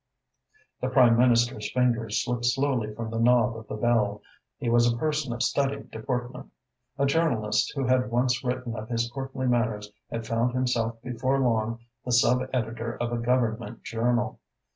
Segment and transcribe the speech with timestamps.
[0.81, 4.23] The Prime Minister's fingers slipped slowly from the knob of the bell.
[4.57, 6.51] He was a person of studied deportment.
[6.97, 11.81] A journalist who had once written of his courtly manners had found himself before long
[12.03, 14.39] the sub editor of a Government journal.